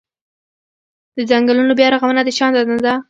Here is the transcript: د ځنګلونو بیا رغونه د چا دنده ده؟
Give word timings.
د 1.17 1.19
ځنګلونو 1.29 1.71
بیا 1.79 1.87
رغونه 1.95 2.21
د 2.23 2.29
چا 2.37 2.47
دنده 2.53 2.77
ده؟ 2.85 2.93